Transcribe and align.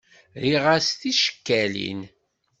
Rriɣ-as 0.41 0.87
ticekkalin. 0.99 2.01